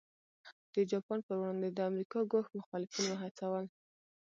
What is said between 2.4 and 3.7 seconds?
مخالفین وهڅول.